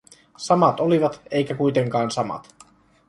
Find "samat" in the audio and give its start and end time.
0.37-0.79, 2.11-2.55